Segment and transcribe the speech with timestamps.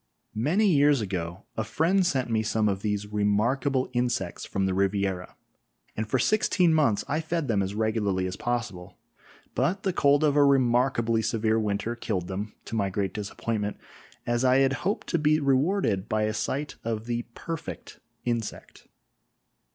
[0.33, 5.35] Many years ago a friend sent me some of these remarkable insects from the Riviera,
[5.95, 8.97] and for sixteen months I fed them as regularly as possible,
[9.53, 13.77] but the cold of a remarkably severe winter killed them, to my great disappointment,
[14.25, 18.87] as I had hoped to be rewarded by a sight of the perfect insect.